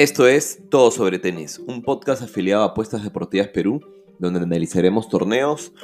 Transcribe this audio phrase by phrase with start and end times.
[0.00, 3.82] Esto es Todo sobre Tenis, un podcast afiliado a Apuestas Deportivas Perú,
[4.18, 5.74] donde analizaremos torneos,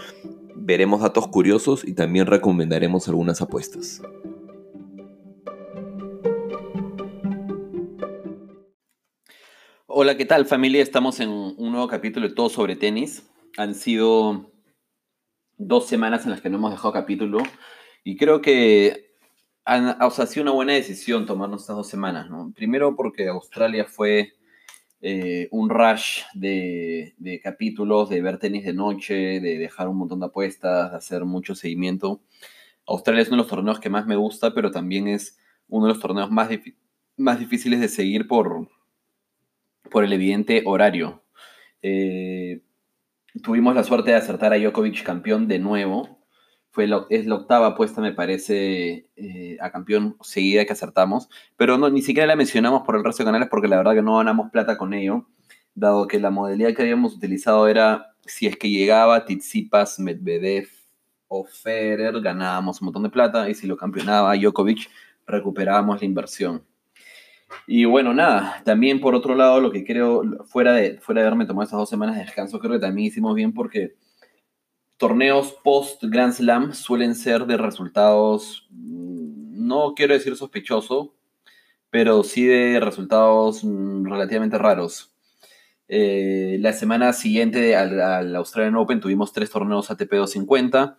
[0.55, 4.01] veremos datos curiosos y también recomendaremos algunas apuestas.
[9.87, 10.83] Hola, ¿qué tal familia?
[10.83, 13.29] Estamos en un nuevo capítulo de Todo sobre Tenis.
[13.59, 14.51] Han sido
[15.59, 17.41] dos semanas en las que no hemos dejado capítulo
[18.03, 19.06] y creo que
[19.67, 22.53] o sea, ha sido una buena decisión tomarnos estas dos semanas, ¿no?
[22.55, 24.35] Primero porque Australia fue
[25.01, 30.21] eh, un rush de, de, capítulos, de ver tenis de noche, de dejar un montón
[30.21, 32.21] de apuestas, de hacer mucho seguimiento.
[32.87, 35.93] Australia es uno de los torneos que más me gusta, pero también es uno de
[35.93, 36.49] los torneos más,
[37.17, 38.69] más difíciles de seguir por,
[39.91, 41.25] por el evidente horario.
[41.83, 42.63] Eh,
[43.43, 46.16] tuvimos la suerte de acertar a Djokovic campeón de nuevo,
[46.77, 52.03] fue es la octava apuesta, me parece, eh, a campeón seguida que acertamos, pero ni
[52.03, 54.77] siquiera la mencionamos por el resto de canales porque la verdad que no ganamos plata
[54.77, 55.27] con ello,
[55.75, 60.69] dado que la modalidad que habíamos utilizado era si es que llegaba Tsitsipas, Medvedev
[61.29, 64.91] o Federer, ganábamos un montón de plata, y si lo campeonaba Djokovic,
[65.27, 66.63] recuperábamos la inversión.
[67.67, 71.47] Y bueno, nada, también por otro lado, lo que creo, fuera de, fuera de haberme
[71.47, 73.95] tomado esas dos semanas de descanso, creo que también hicimos bien porque
[74.97, 81.15] torneos post Grand Slam suelen ser de resultados, mm, no quiero decir sospechoso,
[81.91, 85.13] pero sí de resultados mm, relativamente raros.
[85.89, 90.99] Eh, la semana siguiente al, Australian Open tuvimos tres torneos ATP 250,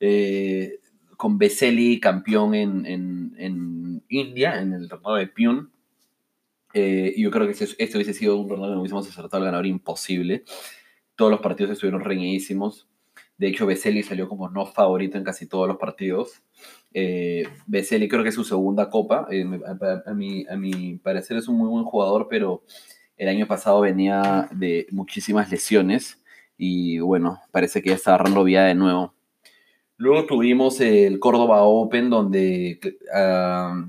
[0.00, 0.78] eh,
[1.16, 5.66] con Vesely campeón en, India, en el torneo de Pune.
[6.74, 9.66] Eh, yo creo que este, hubiese sido un torneo que no hubiésemos acertado al ganador
[9.66, 10.44] imposible.
[11.16, 12.88] Todos los partidos estuvieron reñidísimos.
[13.38, 16.42] De hecho, Vesely salió como no favorito en casi todos los partidos.
[16.92, 19.28] Eh, creo que es su segunda copa.
[19.30, 19.44] Eh,
[20.06, 22.62] a, mi, a parecer es un muy buen jugador, pero
[23.16, 26.20] el año pasado venía de muchísimas lesiones
[26.56, 29.14] y bueno, parece que ya está agarrando vía de nuevo.
[29.96, 32.80] Luego tuvimos el Córdoba Open, donde
[33.14, 33.88] ah,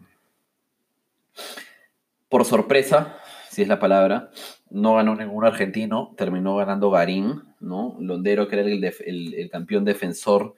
[2.29, 3.18] por sorpresa,
[3.50, 4.29] si es la palabra,
[4.72, 7.97] no ganó ningún argentino, terminó ganando Garín, ¿no?
[8.00, 10.56] Londero, que era el, campeón defensor,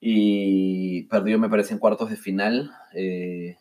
[0.00, 2.70] y perdió, me parece, en cuartos de final.
[2.94, 3.56] Eh,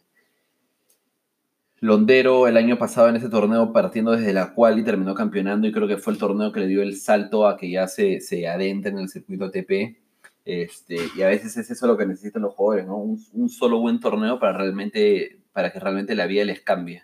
[1.80, 5.72] Londero el año pasado en ese torneo partiendo desde la cual y terminó campeonando y
[5.72, 8.46] creo que fue el torneo que le dio el salto a que ya se, se
[8.46, 9.98] en el circuito ATP.
[10.46, 12.98] Este, y a veces es eso lo que necesitan los jugadores, ¿no?
[12.98, 17.04] Un, un, solo buen torneo para, realmente, para que realmente la vida les cambie.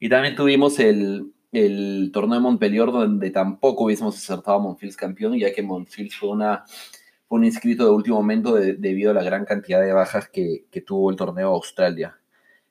[0.00, 5.38] Y también tuvimos el, el torneo de Montpellier, donde tampoco hubiésemos acertado a Monfils campeón,
[5.38, 6.64] ya que Monfils fue, una,
[7.28, 11.16] un inscrito de último momento debido a la gran cantidad de bajas que, tuvo el
[11.16, 12.18] torneo Australia.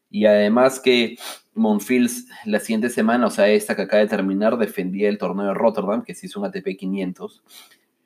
[0.10, 1.18] Y además que
[1.54, 5.54] Monfils la siguiente semana, o sea, esta que acaba de terminar, defendía el torneo de
[5.54, 7.44] Rotterdam, que se hizo un ATP 500,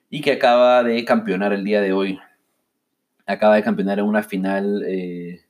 [0.09, 2.19] y que acaba de campeonar el día de hoy.
[3.25, 5.41] Acaba de campeonar en una final, eh,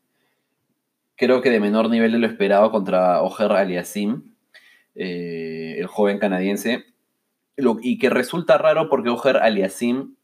[1.15, 4.36] creo que de menor nivel de lo esperado, contra Oger Aliasim
[4.97, 6.85] eh, el joven canadiense,
[7.81, 10.15] y que resulta raro porque Oger Aliasim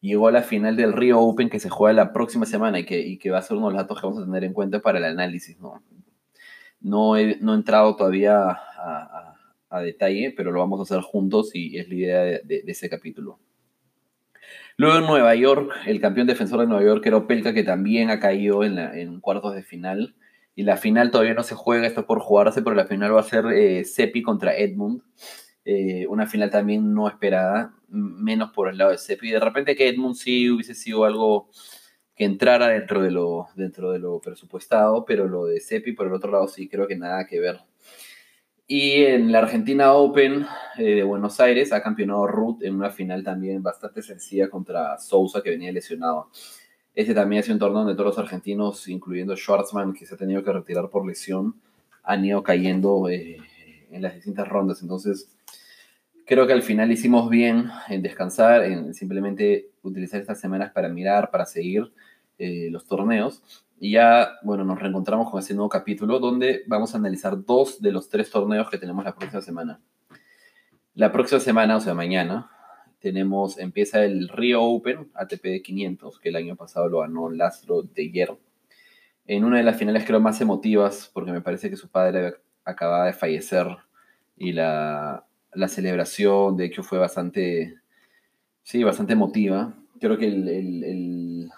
[0.00, 3.18] llegó a la final del Rio Open que se juega la próxima semana y que,
[3.18, 4.98] que va a ser uno de los datos que vamos a tener en cuenta para
[4.98, 5.58] el análisis.
[5.60, 5.82] No,
[6.80, 9.28] no, he, no entrado todavía a,
[9.82, 13.38] detalle, pero lo vamos a hacer juntos y es la idea de, ese capítulo.
[14.76, 18.20] Luego en Nueva York, el campeón defensor de Nueva York era Opelka, que también ha
[18.20, 20.14] caído en, en cuartos de final
[20.54, 23.24] y la final todavía no se juega, está por jugarse, pero la final va a
[23.24, 25.02] ser eh, Sepi contra Edmund.
[25.64, 29.30] Eh, una final también no esperada, menos por el lado de Sepi.
[29.30, 31.48] De repente que Edmund sí hubiese sido algo
[32.14, 36.12] que entrara dentro de lo, dentro de lo presupuestado, pero lo de Sepi por el
[36.12, 37.60] otro lado sí creo que nada que ver.
[38.66, 40.46] Y en la Argentina Open
[40.78, 45.42] eh, de Buenos Aires ha campeonado Ruth en una final también bastante sencilla contra Sousa
[45.42, 46.30] que venía lesionado.
[46.94, 50.44] Este también es un torneo donde todos los argentinos, incluyendo Schwartzman, que se ha tenido
[50.44, 51.54] que retirar por lesión,
[52.02, 53.38] han ido cayendo eh,
[53.90, 54.82] en las distintas rondas.
[54.82, 55.28] Entonces,
[56.26, 61.30] creo que al final hicimos bien en descansar, en simplemente utilizar estas semanas para mirar,
[61.30, 61.92] para seguir
[62.38, 63.42] eh, los torneos.
[63.80, 67.90] Y ya, bueno, nos reencontramos con este nuevo capítulo donde vamos a analizar dos de
[67.90, 69.80] los tres torneos que tenemos la próxima semana.
[70.94, 72.50] La próxima semana, o sea, mañana,
[73.02, 77.82] tenemos, empieza el Rio Open ATP de 500, que el año pasado lo ganó Lastro
[77.82, 78.38] de Hierro.
[79.26, 82.34] En una de las finales creo más emotivas, porque me parece que su padre
[82.64, 83.66] acababa de fallecer
[84.36, 85.26] y la,
[85.68, 87.76] celebración, de hecho, fue bastante,
[88.62, 89.74] sí, bastante emotiva.
[90.00, 91.50] Creo que el,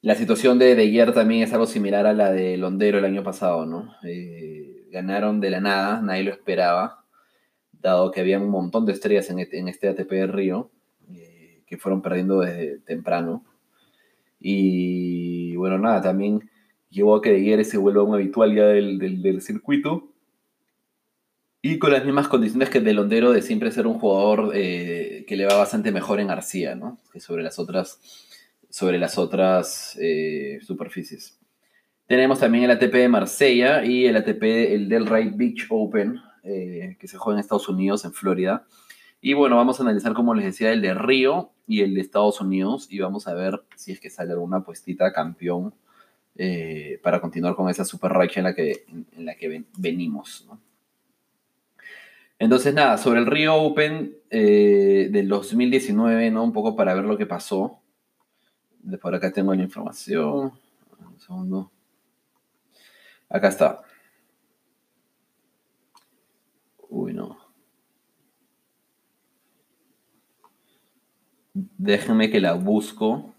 [0.00, 3.66] la situación de De también es algo similar a la de Londero el año pasado,
[3.66, 3.94] ¿no?
[4.04, 7.01] Eh, ganaron de la nada, nadie lo esperaba,
[7.82, 10.70] dado que había un montón de estrellas en, en este ATP de Río,
[11.12, 13.44] eh, que fueron perdiendo desde temprano.
[14.40, 16.48] Y bueno, nada, también
[16.90, 20.08] llevó a que De Guerre se vuelva un habitual ya del, del, circuito.
[21.60, 25.36] Y con las mismas condiciones que de Londero de siempre ser un jugador eh, que
[25.36, 26.98] le va bastante mejor en García, ¿no?
[27.12, 28.00] Que sobre las otras,
[28.68, 31.38] sobre las otras eh, superficies.
[32.06, 37.08] Tenemos también el ATP de Marsella y el ATP, el Delray Beach Open, eh, que
[37.08, 38.66] se juega en Estados Unidos, en Florida.
[39.20, 42.40] Y bueno, vamos a analizar, como les decía, el de Río y el de Estados
[42.40, 45.74] Unidos y vamos a ver si es que sale alguna puestita campeón
[46.34, 50.48] eh, para continuar con esa super racha en la que, en la que venimos.
[52.38, 56.42] Entonces, nada, sobre el Río Open eh, del 2019, ¿no?
[56.42, 57.78] Un poco para ver lo que pasó.
[58.82, 60.52] De por acá tengo la información.
[60.98, 61.70] Un segundo.
[63.28, 63.82] Acá está.
[66.92, 67.38] Uy, no.
[71.54, 73.34] Déjenme que la busco.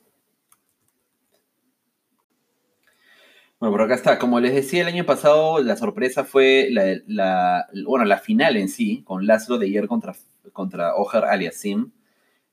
[3.60, 4.20] Bueno, por acá está.
[4.20, 9.04] Como les decía el año pasado, la sorpresa fue la, bueno, la final en sí,
[9.04, 10.16] con Laszlo de ayer contra,
[10.52, 10.92] contra
[11.30, 11.92] Aliasim.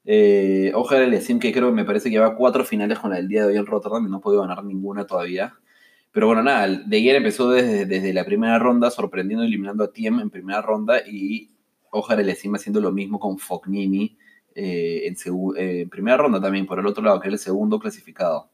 [0.04, 3.42] Eh, Aliasim, que creo que me parece que lleva cuatro finales con la del día
[3.42, 5.54] de hoy en Rotterdam y no podido ganar ninguna todavía.
[6.12, 10.30] Pero bueno, nada, de ayer empezó desde, la primera ronda, sorprendiendo, eliminando a Tiem en
[10.30, 11.50] primera ronda y
[11.90, 14.16] Ojar Aliasim haciendo lo mismo con Fognini
[14.54, 18.50] eh, en, primera ronda también, por el otro lado, que es el segundo clasificado.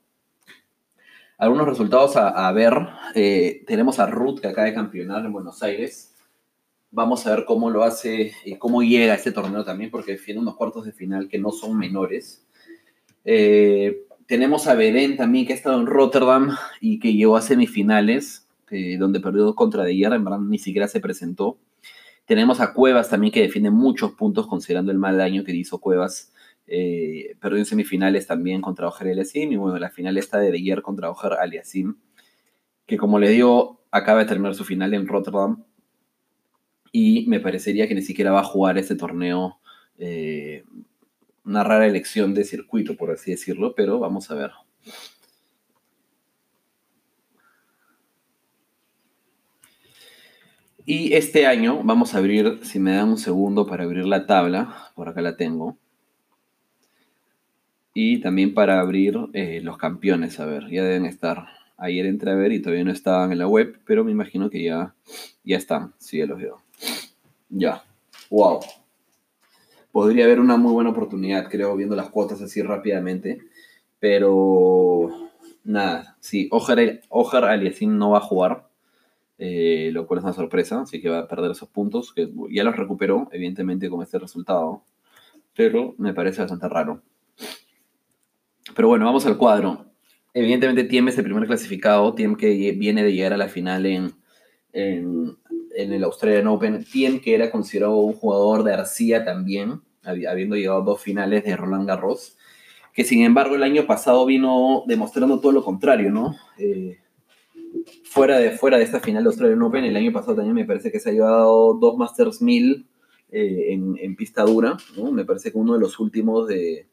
[1.39, 2.73] Algunos resultados a, ver.
[3.15, 6.15] Eh, tenemos a Ruth, que acaba de campeonar en Buenos Aires.
[6.91, 10.41] Vamos a ver cómo lo hace y cómo llega a este torneo también, porque defiende
[10.41, 12.47] unos cuartos de final que no son menores.
[13.25, 18.49] Eh, tenemos a Belén también, que ha estado en Rotterdam y que llegó a semifinales,
[18.99, 21.59] donde perdió contra De Hierro, en verdad ni siquiera se presentó.
[22.25, 26.33] Tenemos a Cuevas también que defiende muchos puntos considerando el mal año que hizo Cuevas.
[26.67, 30.83] Eh, perdió en semifinales también contra Ojer Aliasim y bueno, la final está de De
[30.83, 31.97] contra Ojer Aliasim,
[32.87, 35.63] que como le digo, acaba de terminar su final en Rotterdam
[36.91, 39.61] y me parecería que ni siquiera va a jugar este torneo.
[39.99, 40.65] Eh,
[41.47, 44.51] una rara elección de circuito, por así decirlo, pero vamos a ver.
[50.85, 54.93] Y este año vamos a abrir, si me dan un segundo para abrir la tabla,
[54.95, 55.79] por acá la tengo.
[57.95, 61.47] Y también para abrir eh, los campeones, a ver, ya deben estar.
[61.77, 64.63] Ayer entré a ver y todavía no estaban en la web, pero me imagino que
[64.63, 64.95] ya,
[65.45, 66.63] ya están, sí, ya los veo.
[67.49, 67.83] Ya,
[68.31, 68.61] wow.
[69.97, 73.41] Podría haber una muy buena oportunidad, creo, viendo las cuotas así rápidamente.
[73.99, 75.09] Pero
[75.65, 78.69] nada, sí, Ojar, Ojar no va a jugar
[79.39, 82.63] eh, lo cual es una sorpresa, así que va a perder esos puntos, que ya
[82.63, 84.83] los recuperó, evidentemente, con este resultado,
[85.55, 87.01] pero me parece bastante raro.
[88.75, 89.87] Pero bueno, vamos al cuadro.
[90.35, 94.13] Evidentemente, Tiem es el primer clasificado, Tiem que viene de llegar a la final en,
[94.75, 95.39] en,
[95.75, 100.85] el Australian Open, Tiem que era considerado un jugador de arcilla también, habiendo llegado a
[100.85, 102.37] dos finales de Roland Garros,
[102.95, 106.35] que sin embargo el año pasado vino demostrando todo lo contrario, ¿no?
[106.59, 106.99] Eh,
[108.05, 110.91] fuera de, fuera de esta final de Australian Open, el año pasado también me parece
[110.91, 112.87] que se ha llevado dos Masters 1000
[113.33, 115.13] eh, en, pista dura, ¿no?
[115.13, 116.87] Me parece que uno de los últimos de...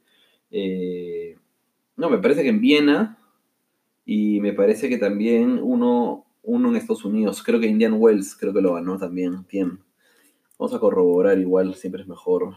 [0.51, 1.37] Eh,
[1.95, 3.17] no, me parece que en Viena
[4.05, 8.53] y me parece que también uno, uno en Estados Unidos, creo que Indian Wells, creo
[8.53, 9.79] que lo ganó también, Tiem.
[10.57, 12.55] Vamos a corroborar igual, siempre es mejor.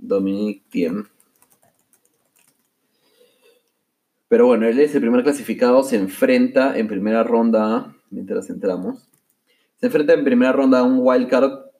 [0.00, 1.06] Dominic Tiem.
[4.28, 9.08] Pero bueno, él es el primer clasificado, se enfrenta en primera ronda, mientras entramos,
[9.76, 11.70] se enfrenta en primera ronda a un wildcard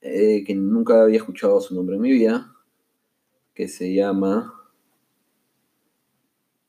[0.00, 2.52] eh, que nunca había escuchado su nombre en mi vida,
[3.54, 4.52] que se llama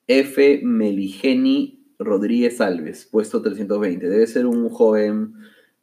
[0.07, 0.61] F.
[0.63, 4.07] Meligeni Rodríguez Alves, puesto 320.
[4.07, 5.33] Debe ser un joven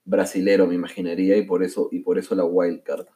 [0.04, 3.06] brasilero, me imaginaría, y por eso, y por eso la wildcard.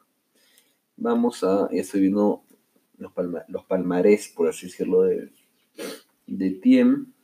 [0.96, 2.44] Vamos a, ya estoy viendo
[2.98, 5.30] los, palmarés, por así decirlo, de,
[6.26, 7.14] de Tiem.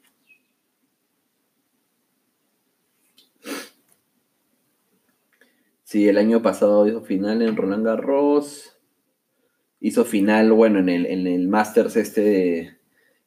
[5.90, 8.78] Sí, el año pasado hizo final en Roland Garros.
[9.80, 12.78] Hizo final, bueno, en el, en el Masters este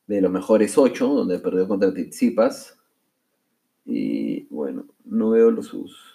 [0.07, 2.79] de, los mejores ocho, donde perdió contra Tsitsipas.
[3.85, 6.12] Y bueno, no veo los sus.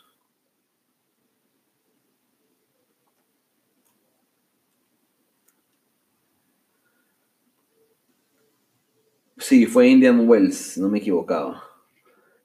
[9.38, 11.54] Sí, fue Indian Wells, no me he equivocado.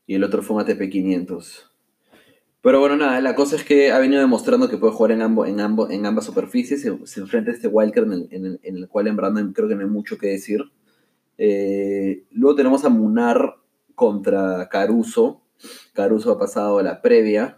[0.05, 1.71] Y el otro fue un ATP 500.
[2.61, 5.49] Pero bueno, nada, la cosa es que ha venido demostrando que puede jugar en, ambos
[5.49, 6.81] en, ambos en ambas superficies.
[6.81, 9.81] Se, enfrenta a este wildcard en el, en, el, cual en Brandon creo que no
[9.81, 10.61] hay mucho que decir.
[11.37, 13.55] Eh, luego tenemos a Munar
[13.95, 15.41] contra Caruso.
[15.93, 17.57] Caruso ha pasado la previa.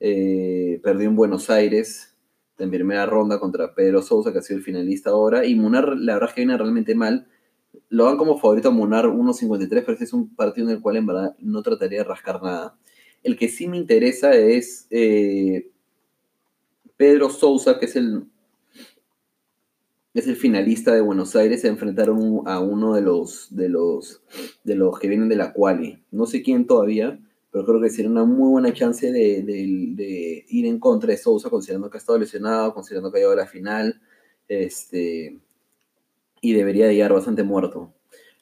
[0.00, 2.16] Eh, perdió en Buenos Aires
[2.58, 5.46] en primera ronda contra Pedro Sousa, que ha sido el finalista ahora.
[5.46, 7.28] Y Munar, la verdad es que viene realmente mal.
[7.88, 11.06] Lo dan como favorito a Munar 1.53, pero es un partido en el cual en
[11.06, 12.76] verdad no trataría de rascar nada.
[13.22, 15.70] El que sí me interesa es eh,
[16.96, 18.24] Pedro Sousa, que es el,
[20.14, 21.60] es el finalista de Buenos Aires.
[21.60, 24.22] Se enfrentaron a uno de los, de los,
[24.64, 26.02] de los que vienen de la quali.
[26.10, 30.78] No sé quién todavía, pero creo que sería una muy buena chance de, ir en
[30.78, 34.00] contra de Sousa, considerando que ha estado lesionado, considerando que ha llegado a la final.
[34.48, 35.38] Este,
[36.40, 37.92] y debería de llegar bastante muerto.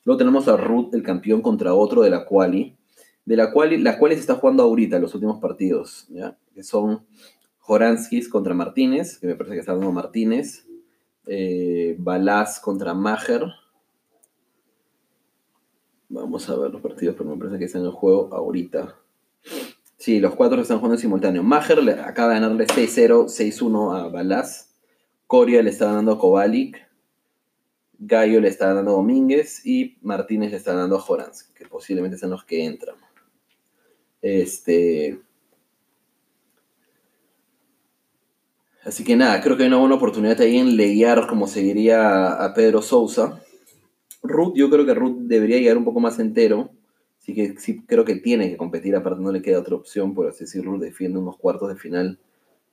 [0.04, 2.76] Luego tenemos a Ruth, el campeón, contra otro de la quali
[3.24, 6.36] de la cual, las cuales está jugando ahorita los últimos partidos, ¿ya?
[6.54, 7.06] que son
[7.58, 10.66] Joranskis contra Martínez, que me parece que está dando Martínez,
[11.26, 13.46] eh, Balaz contra Maher.
[16.10, 18.96] Vamos a ver los partidos, pero me parece que están en el juego ahorita.
[19.96, 21.42] Sí, los cuatro están jugando en simultáneo.
[21.42, 24.74] Maher acaba de ganarle 6-0, 6-1 a Balaz.
[25.26, 26.83] Coria le está ganando a Kovalik.
[28.06, 32.18] Gallo le está dando a Domínguez y Martínez le está dando a Joransky, que posiblemente
[32.18, 32.96] sean los que entran.
[34.20, 35.20] Este.
[38.84, 42.52] Así que nada, creo que hay una buena oportunidad ahí en leyar como seguiría a
[42.52, 43.42] Pedro Sousa.
[44.22, 46.70] Ruth, yo creo que Ruth debería llegar un poco más entero.
[47.18, 50.26] Así que sí creo que tiene que competir, aparte no le queda otra opción, por
[50.26, 52.18] así decirlo, defiende unos cuartos de final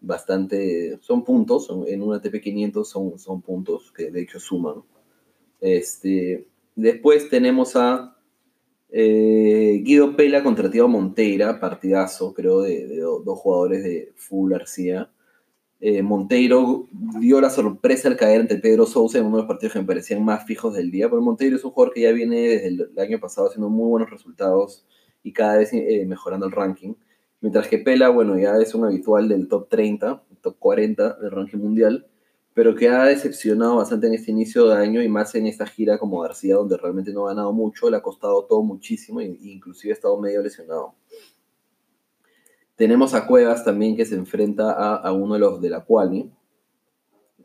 [0.02, 4.84] bastante, son puntos, en una TP500 son, son puntos que de hecho suman.
[5.62, 8.18] Este, después tenemos a
[8.89, 15.10] eh, Guido Pela contra Tiago Monteira, partidazo, creo, de, dos jugadores de Full García.
[15.80, 16.88] Eh, Monteiro
[17.20, 19.86] dio la sorpresa al caer ante Pedro Sousa en uno de los partidos que me
[19.86, 22.91] parecían más fijos del día, porque Monteiro es un jugador que ya viene desde el,
[23.00, 24.86] año pasado haciendo muy buenos resultados
[25.24, 26.94] y cada vez eh, mejorando el ranking.
[27.39, 31.58] Mientras que Pela, bueno, ya es un habitual del top 30, top 40 del ranking
[31.58, 32.08] mundial
[32.53, 35.98] pero que ha decepcionado bastante en este inicio de año y más en esta gira
[35.98, 39.93] como García, donde realmente no ha ganado mucho, le ha costado todo muchísimo e inclusive
[39.93, 40.96] ha estado medio lesionado.
[42.75, 46.31] Tenemos a Cuevas también que se enfrenta a, uno de los de la Quali.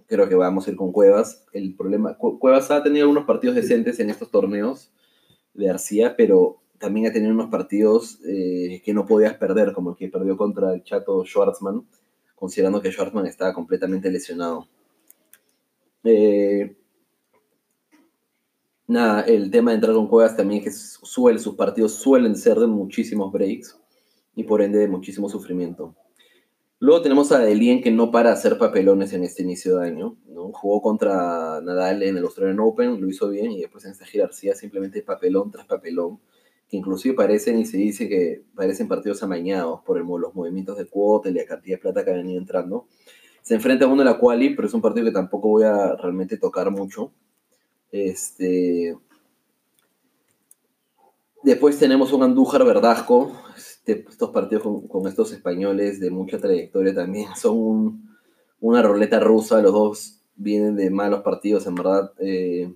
[0.07, 1.45] Creo que vamos a ir con Cuevas.
[1.53, 4.93] El problema, Cuevas ha tenido algunos partidos decentes en estos torneos
[5.53, 9.97] de García, pero también ha tenido unos partidos eh, que no podías perder, como el
[9.97, 11.87] que perdió contra el chato Schwartzman,
[12.35, 14.69] considerando que Schwartzman estaba completamente lesionado.
[16.09, 16.77] Eh,
[18.87, 22.69] nada, el tema de entrar con Cuevas también que suele, sus partidos suelen ser de
[22.69, 23.77] muchísimos breaks
[24.37, 25.97] y por ende de muchísimo sufrimiento.
[26.79, 30.17] Luego tenemos a Delien que no para hacer papelones en este inicio de año.
[30.29, 30.53] ¿no?
[30.53, 34.29] Jugó contra Nadal en el Australian Open, lo hizo bien y después en esta gira
[34.31, 36.21] simplemente papelón tras papelón,
[36.69, 40.87] que inclusive parecen y se dice que parecen partidos amañados por el, los movimientos de
[40.87, 42.87] cuota y la cantidad de plata que ha venido entrando
[43.47, 45.95] se enfrenta a uno de la quali, pero es un partido que tampoco voy a
[45.95, 47.13] realmente tocar mucho.
[47.93, 48.99] Este,
[51.45, 53.31] después tenemos un Andújar Verdasco.
[53.57, 58.17] Este, estos partidos con, estos españoles de mucha trayectoria también son
[58.59, 59.63] una roleta rusa.
[59.63, 62.13] Los dos vienen de malos partidos, en verdad.
[62.19, 62.75] Eh,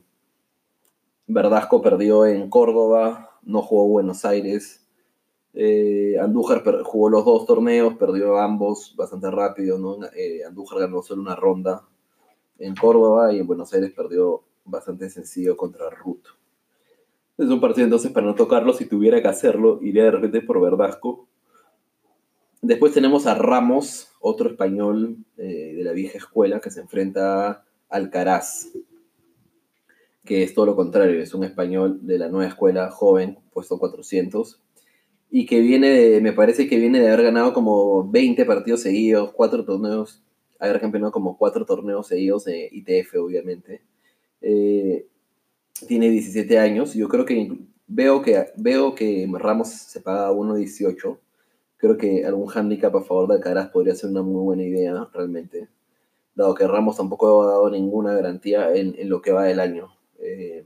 [1.27, 4.80] Verdasco perdió en Córdoba, no jugó Buenos Aires.
[5.53, 9.79] Eh, Andújar jugó los dos torneos, perdió ambos bastante rápido.
[10.15, 11.87] Eh, Andújar ganó solo una ronda
[12.59, 16.27] en Córdoba y en Buenos Aires perdió bastante sencillo contra Ruth.
[17.39, 20.61] Es un partido entonces para no tocarlo, si tuviera que hacerlo, iría de repente por
[20.61, 21.27] Verdasco.
[22.61, 27.65] Después tenemos a Ramos, otro español eh, de la vieja escuela, que se enfrenta a
[27.89, 28.69] Alcaraz,
[30.27, 34.61] que es todo lo contrario, es un español de la nueva escuela, joven, puesto 400,
[35.31, 39.33] y que viene de, me parece que viene de haber ganado como 20 partidos seguidos,
[39.33, 40.23] cuatro torneos,
[40.59, 43.83] haber campeonado como cuatro torneos seguidos de ITF, obviamente.
[44.43, 45.07] Eh,
[45.87, 51.19] tiene 17 años, yo creo que veo que, veo que Ramos se paga 1.18.
[51.77, 55.69] Creo que algún handicap a favor de Alcaraz podría ser una muy buena idea, realmente.
[56.35, 59.89] Dado que Ramos tampoco ha dado ninguna garantía en, en lo que va del año.
[60.19, 60.65] Eh,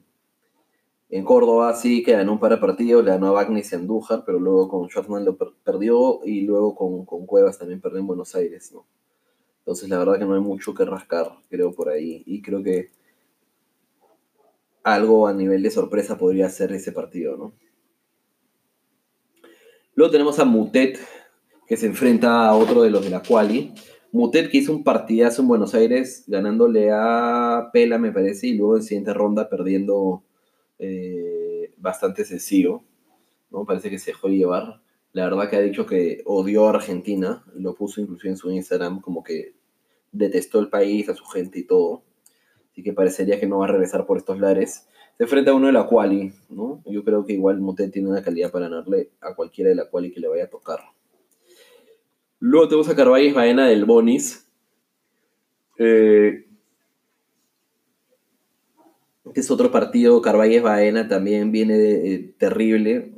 [1.14, 4.24] en Córdoba sí que ganó un par de partidos, le ganó a Bagnis y Andújar,
[4.26, 8.72] pero luego con Schwartzman lo perdió y luego con, Cuevas también perdió en Buenos Aires,
[8.72, 8.84] ¿no?
[9.58, 12.24] Entonces la verdad que no hay mucho que rascar, creo, por ahí.
[12.26, 12.90] Y creo que
[14.82, 17.52] algo a nivel de sorpresa podría ser ese partido, ¿no?
[19.94, 20.98] Luego tenemos a Mutet
[21.68, 23.72] que se enfrenta a otro de los de la Quali.
[24.10, 28.78] Mutet que hizo un partidazo en Buenos Aires ganándole a Pela, me parece, y luego
[28.78, 30.24] en siguiente ronda perdiendo
[30.84, 32.82] eh, bastante sencillo.
[33.50, 33.64] ¿no?
[33.64, 34.82] Parece que se dejó llevar.
[35.12, 39.00] La verdad que ha dicho que odió a Argentina, lo puso incluso en su Instagram
[39.00, 39.54] como que
[40.10, 42.02] detestó el país, a su gente y todo.
[42.72, 44.88] Así que parecería que no va a regresar por estos lares.
[45.16, 46.82] Se enfrenta a uno de la quali, ¿no?
[46.86, 50.10] Yo creo que igual Mutet tiene una calidad para ganarle a cualquiera de la quali
[50.10, 50.80] que le vaya a tocar.
[52.40, 54.50] Luego tenemos a Carvalles Baena del Bonis.
[55.78, 56.44] Eh,
[59.26, 60.20] este es otro partido.
[60.22, 63.14] Carvalles Baena también viene eh, terrible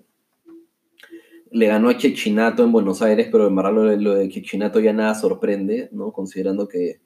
[1.57, 5.15] le ganó a Chechinato en Buenos Aires, pero en verdad lo, de Chechinato ya nada
[5.15, 6.13] sorprende, ¿no?
[6.13, 7.01] Considerando que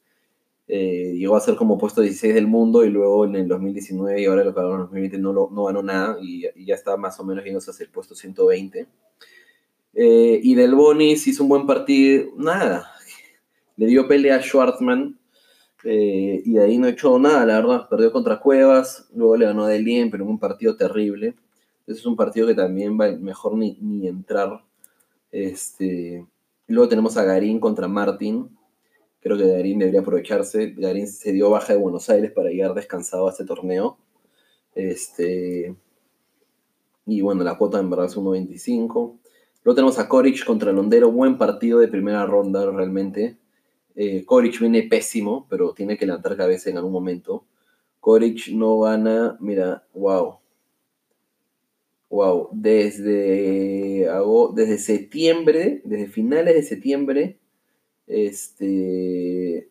[0.66, 4.24] eh, llegó a ser como puesto 16 del mundo y luego en el 2019 y
[4.24, 6.96] ahora lo que ganó en el 2020 no, lo, no ganó nada y, ya está
[6.96, 8.88] más o menos yéndose hacia el puesto 120.
[9.94, 12.90] Eh, y Del Bonis hizo un buen partido, nada,
[13.76, 15.16] le dio pelea a Schwartzman
[15.84, 19.64] eh, y de ahí no echó nada, la verdad, perdió contra Cuevas, luego le ganó
[19.64, 21.34] a Delien, pero en un partido terrible
[21.92, 24.62] es un partido que también va mejor ni, ni entrar.
[25.32, 26.26] Este,
[26.66, 28.56] luego tenemos a Garín contra Martín.
[29.20, 30.70] Creo que Garín debería aprovecharse.
[30.76, 33.98] Garín se dio baja de Buenos Aires para llegar descansado a este torneo.
[34.74, 35.74] Este,
[37.06, 39.18] y bueno, la cuota en verdad es 1.25.
[39.62, 41.10] Luego tenemos a Coric contra Londero.
[41.10, 43.36] Buen partido de primera ronda realmente.
[44.02, 44.24] Eh,
[44.58, 47.44] viene pésimo, pero tiene que levantar cabeza en algún momento.
[48.00, 50.38] Coric no gana, mira, wow.
[52.08, 54.08] Wow, desde,
[54.54, 57.38] desde septiembre, desde finales de septiembre,
[58.06, 59.68] este,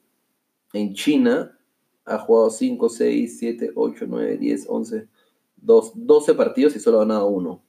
[0.73, 1.57] en China
[2.05, 5.07] ha jugado 5, 6, 7, 8, 9, 10, 11,
[5.57, 7.63] 12 partidos y solo ha ganado uno.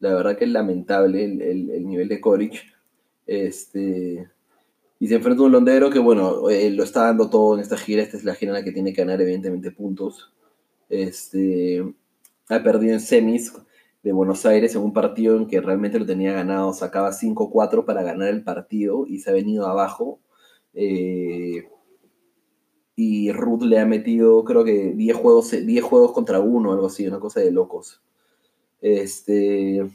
[0.00, 2.74] La verdad que es lamentable el, nivel de Coric.
[3.24, 4.28] Este,
[4.98, 7.76] y se enfrenta a un londero que, bueno, eh, lo está dando todo en esta
[7.76, 8.02] gira.
[8.02, 10.32] Esta es la gira en la que tiene que ganar, evidentemente, puntos.
[10.88, 11.84] Este,
[12.48, 13.52] ha perdido en semis
[14.02, 16.72] de Buenos Aires en un partido en que realmente lo tenía ganado.
[16.72, 20.20] Sacaba 5-4 para ganar el partido y se ha venido abajo.
[20.72, 21.68] Eh,
[22.94, 27.06] y Ruth le ha metido, creo que 10 juegos, 10 juegos contra uno, algo así,
[27.06, 28.02] una cosa de locos.
[28.80, 29.86] Este.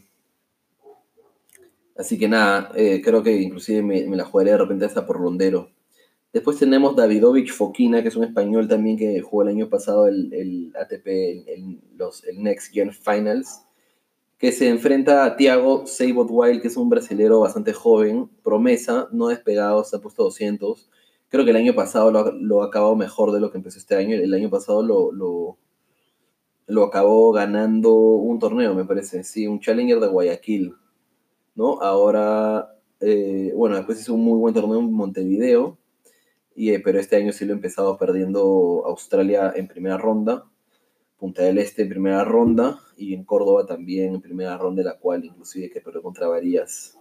[1.97, 5.69] Así que nada, eh, creo que inclusive me, la jugaré de repente hasta por rondero.
[6.33, 10.73] Después tenemos Davidovich Fokina, que es un español también que jugó el año pasado el,
[10.79, 13.65] ATP, el, los, el Next Gen Finals,
[14.37, 19.27] que se enfrenta a Thiago Seibot Wild, que es un brasilero bastante joven, promesa, no
[19.27, 20.89] despegado, se ha puesto 200.
[21.29, 24.15] Creo que el año pasado lo, ha acabado mejor de lo que empezó este año.
[24.15, 25.57] El año pasado lo, lo,
[26.65, 29.23] lo acabó ganando un torneo, me parece.
[29.23, 30.75] Sí, un Challenger de Guayaquil.
[31.55, 31.81] ¿No?
[31.81, 35.77] Ahora, eh, bueno, después hizo un muy buen torneo en Montevideo
[36.55, 40.45] y, eh, pero este año sí lo he empezado perdiendo Australia en primera ronda,
[41.17, 45.23] Punta del Este en primera ronda y en Córdoba también en primera ronda, la cual
[45.23, 46.97] inclusive que perdió contra Varías.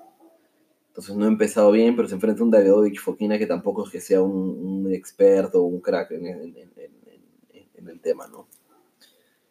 [0.89, 3.91] Entonces no he empezado bien, pero se enfrenta a un Davidovich Fokina que tampoco es
[3.91, 8.47] que sea un, experto o un crack en, el tema, ¿no?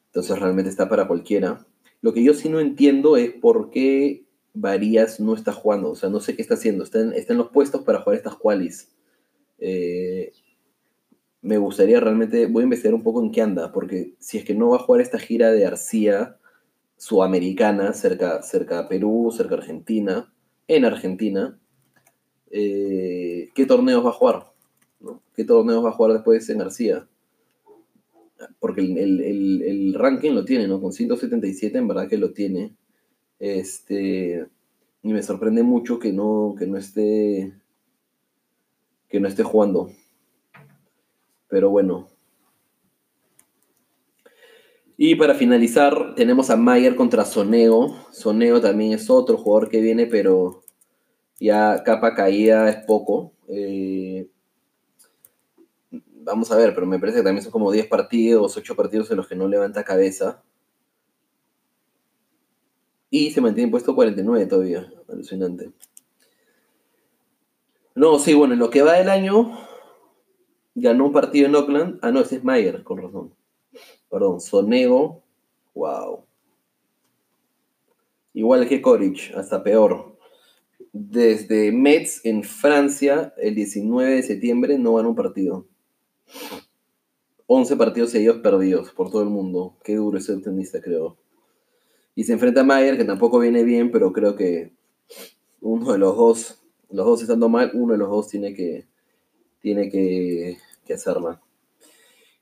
[0.08, 1.66] Entonces realmente está para cualquiera.
[2.02, 4.26] Lo que yo sí no entiendo es por qué
[4.60, 5.92] Varías no está jugando.
[5.92, 6.84] O sea, no sé qué está haciendo.
[6.84, 8.92] Está los puestos para jugar estas qualis.
[9.58, 10.32] Eh,
[11.42, 14.56] me gustaría realmente, voy a investigar un poco en qué anda, porque si es que
[14.56, 16.38] no va a jugar esta gira de Arcía
[16.98, 20.34] sudamericana, cerca, cerca de Perú, cerca Argentina,
[20.68, 21.58] en Argentina,
[22.52, 24.52] eh, ¿qué torneos va a jugar?
[25.34, 27.08] ¿Qué torneos va a jugar después en Arcía?
[28.60, 30.82] Porque el, ranking lo tiene, ¿no?
[30.82, 32.76] Con 177 en verdad que lo tiene.
[33.40, 34.46] Este,
[35.02, 37.54] y me sorprende mucho que no, que no esté
[39.10, 39.90] que no esté jugando.
[41.48, 42.08] Pero bueno.
[44.98, 47.96] Y para finalizar, tenemos a Mayer contra Soneo.
[48.12, 50.62] Soneo también es otro jugador que viene, pero
[51.40, 53.34] ya capa caída es poco.
[53.48, 54.30] Eh,
[55.92, 59.18] vamos a ver, pero me parece que también son como 10 partidos, 8 partidos en
[59.18, 60.44] los que no levanta cabeza.
[63.10, 64.92] Y se mantiene puesto 49 todavía.
[65.08, 65.72] Alucinante.
[67.96, 69.58] No, sí, bueno, en lo que va del año,
[70.76, 72.00] ganó un partido en Oakland.
[72.02, 73.34] Ah, no, ese es Mayer, con razón.
[74.10, 75.24] Perdón, Sonego.
[75.74, 76.24] Wow.
[78.34, 80.18] Igual que Coric, hasta peor.
[80.94, 85.68] Desde Metz en Francia, el 19 de septiembre, no ganó un partido.
[87.48, 89.78] 11 partidos seguidos perdidos por todo el mundo.
[89.84, 91.18] Qué duro ese tenista, creo.
[92.20, 94.74] Y se enfrenta a Mayer, que tampoco viene bien, pero creo que
[95.62, 98.90] Uno de los dos, los dos estando mal, uno de los dos tiene que,
[99.62, 100.58] tiene que,
[100.94, 101.42] hacerla.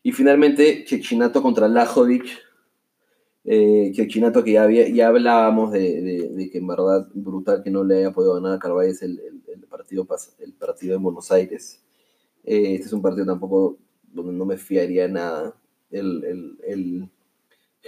[0.02, 2.26] Y finalmente, Chechinato contra Lajovic.
[3.44, 8.00] Eh, Chechinato que ya, había, ya hablábamos de, que en verdad brutal que no le
[8.00, 9.22] haya podido ganar a Carvalho es el,
[9.70, 10.08] partido,
[10.40, 11.84] el partido en Buenos Aires.
[12.44, 13.78] Eh, este es un partido tampoco
[14.12, 15.56] donde no me fiaría nada.
[15.92, 17.10] El, el, el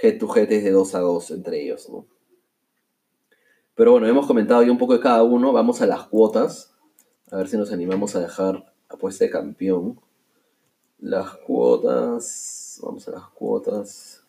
[0.01, 2.05] head to head es de 2 a 2 entre ellos, ¿no?
[3.75, 5.53] Pero bueno, hemos comentado ya un poco de cada uno.
[5.53, 6.73] Vamos a las cuotas.
[7.31, 10.01] A ver si nos animamos a dejar apuesta de campeón.
[10.97, 12.79] Las cuotas.
[12.83, 14.23] Vamos a las cuotas.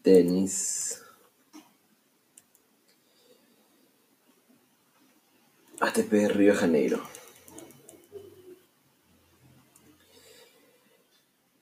[0.00, 1.02] Tenis.
[5.80, 7.02] ATP Río de Janeiro.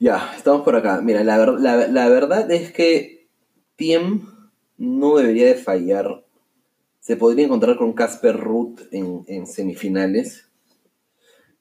[0.03, 0.99] Ya, estamos por acá.
[1.01, 3.29] Mira, la, verdad es que
[3.77, 4.27] Tiem
[4.77, 6.25] no debería de fallar.
[6.99, 10.49] Se podría encontrar con Casper Ruth en, semifinales.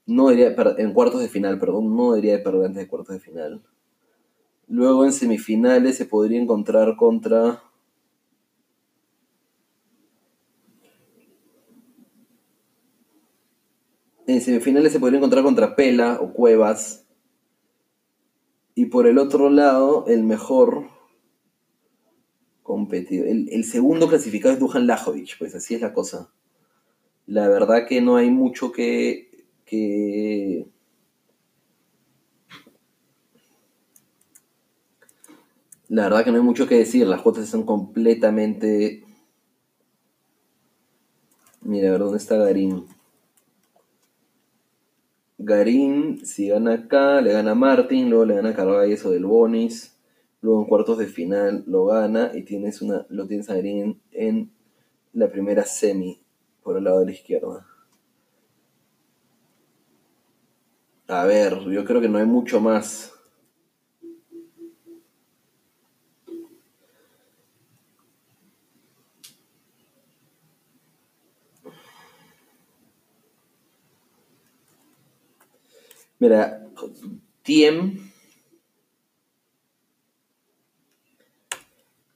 [0.07, 3.21] No debería, en cuartos de final, perdón, no debería de perder antes de cuartos de
[3.21, 3.63] final.
[4.67, 7.63] Luego en semifinales se podría encontrar contra...
[14.27, 17.02] En semifinales se podría encontrar contra Pela o Cuevas.
[18.75, 20.87] Y por el otro lado, el mejor
[22.63, 23.27] competido.
[23.27, 26.33] El, segundo clasificado es Duhan Lajovic, pues así es la cosa.
[27.27, 30.67] La verdad que no hay mucho que, que...
[35.89, 39.05] La verdad que no hay mucho que decir, las cuotas son completamente...
[41.61, 42.87] Mira, a ver dónde está Garín.
[45.45, 49.25] Garín, si gana acá, le gana a Martin, luego le gana a Carvalho eso del
[49.25, 49.99] Bonis.
[50.41, 54.51] Luego en cuartos de final lo gana y tienes una, lo tienes a Green en
[55.13, 56.21] la primera semi
[56.63, 57.67] por el lado de la izquierda.
[61.09, 63.13] A ver, yo creo que no hay mucho más.
[76.23, 76.63] Mira,
[77.43, 77.99] Tiem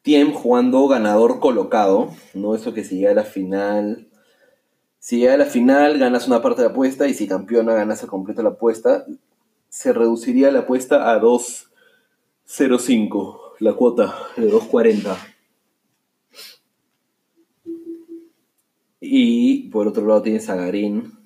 [0.02, 2.54] Tiem jugando ganador colocado, ¿no?
[2.54, 4.06] Eso que si llega a la final.
[5.00, 8.04] Si llega a la final, ganas una parte de la apuesta y si campeona, ganas
[8.04, 9.04] a completo la apuesta.
[9.68, 15.16] Se reduciría la apuesta a 2.05, la cuota de 2.40.
[19.00, 21.18] Y por otro lado tienes a Garín,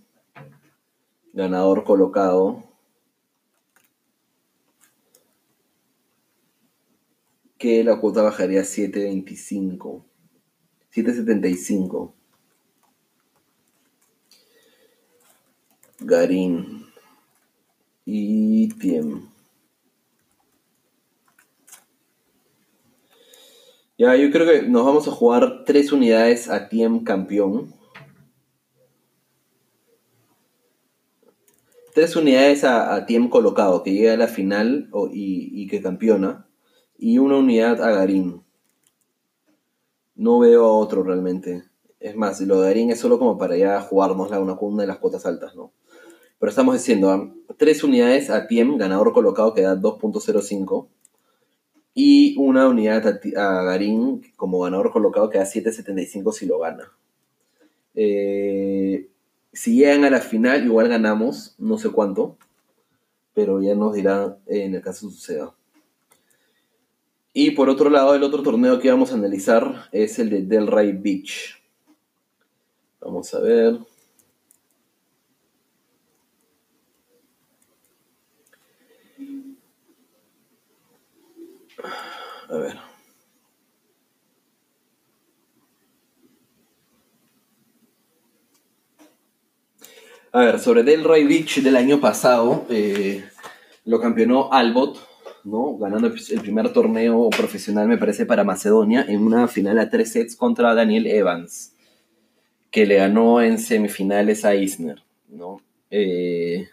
[1.34, 2.69] ganador colocado,
[7.60, 10.02] que la cuota bajaría a 7.25.
[10.94, 12.14] 7.75.
[16.00, 16.86] Garín
[18.06, 19.28] y Tiem.
[23.98, 27.74] Ya, yo creo que nos vamos a jugar tres unidades a Tiem campeón.
[31.92, 36.49] Tres unidades a, Tiem colocado, que llegue a la final y que campeona
[37.00, 38.42] y una unidad a Garín.
[40.14, 41.64] No veo a otro realmente.
[41.98, 44.98] Es más, lo de Garín es solo como para ya jugárnosla una, una de las
[44.98, 45.72] cuotas altas, ¿no?
[46.38, 47.34] Pero estamos diciendo, ¿ah?
[47.56, 50.88] tres unidades a Tiem, ganador colocado que da 2.05.
[51.94, 56.92] Y una unidad a, Garín como ganador colocado que da 7.75 si lo gana.
[57.94, 59.08] Eh,
[59.54, 62.36] si llegan a la final, igual ganamos, no sé cuánto.
[63.32, 65.54] Pero ya nos dirán en el caso suceda.
[67.32, 70.92] Y por otro lado, el otro torneo que vamos a analizar es el de Delray
[70.92, 71.62] Beach.
[73.00, 73.78] Vamos a ver.
[82.48, 82.78] A ver.
[90.32, 93.24] A ver, sobre Delray Beach del año pasado, eh,
[93.84, 95.09] lo campeonó Albot
[95.44, 100.36] Ganando el primer torneo profesional, me parece, para Macedonia, en una final a tres sets
[100.36, 101.74] contra Daniel Evans,
[102.70, 105.60] que le ganó en semifinales a Isner, ¿no?
[105.90, 106.68] Eh,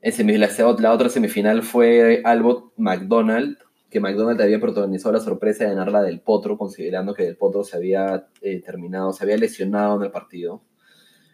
[0.00, 5.92] en la, otra semifinal fue Albot McDonald, que McDonald había protagonizado la sorpresa de ganar
[5.92, 10.02] la del Potro, considerando que Del Potro se había eh, terminado, se había lesionado en
[10.02, 10.62] el partido.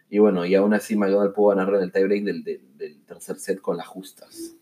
[0.09, 3.59] Y bueno, y aún así McDonald pudo ganar en el tiebreak del, del tercer set
[3.59, 4.55] con las justas.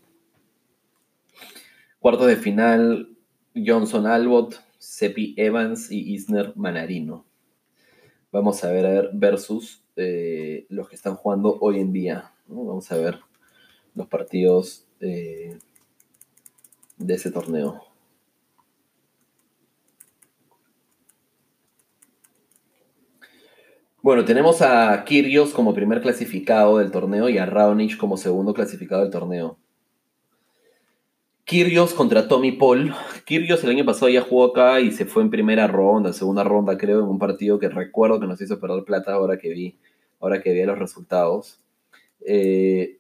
[2.00, 3.10] Cuarto de final,
[3.54, 7.26] Johnson Albot, Sepi Evans y Isner Manarino.
[8.32, 12.32] Vamos a ver, a ver versus eh, los que están jugando hoy en día.
[12.48, 13.20] Vamos a ver
[13.96, 15.60] los partidos eh,
[16.98, 17.84] de ese torneo.
[24.02, 29.02] Bueno, tenemos a Kyrgios como primer clasificado del torneo y a Raonic como segundo clasificado
[29.02, 29.58] del torneo.
[31.50, 32.94] Kyrgios contra Tommy Paul.
[33.26, 36.78] Kyrgios el año pasado ya jugó acá y se fue en primera ronda, segunda ronda
[36.78, 39.80] creo, en un partido que recuerdo que nos hizo perder plata ahora que vi,
[40.20, 41.60] ahora que vi los resultados.
[42.24, 43.00] Eh,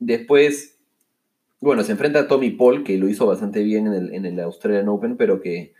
[0.00, 0.80] después,
[1.60, 4.40] bueno, se enfrenta a Tommy Paul, que lo hizo bastante bien en el, en el
[4.40, 5.72] Australian Open, pero que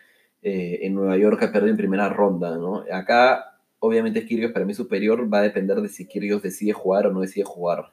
[0.42, 2.84] eh, en Nueva York ha perdido en primera ronda, ¿no?
[2.92, 7.12] Acá, obviamente, Kyrgios para mí superior, va a depender de si Kyrgios decide jugar o
[7.12, 7.90] no decide jugar.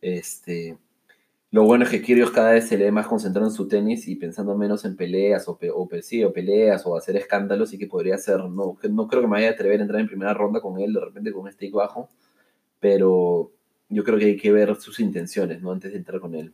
[0.00, 0.78] Este,
[1.54, 4.08] lo bueno es que Kyrgios cada vez se le ve más concentrado en su tenis
[4.08, 8.18] y pensando menos en peleas o, o, o peleas o hacer escándalos y que podría
[8.18, 10.80] ser, no, no creo que me vaya a atrever a entrar en primera ronda con
[10.80, 12.10] él de repente con un stick bajo,
[12.80, 13.52] pero
[13.88, 15.70] yo creo que hay que ver sus intenciones, ¿no?
[15.70, 16.52] Antes de entrar con él.